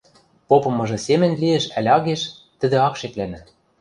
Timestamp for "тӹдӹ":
2.59-2.77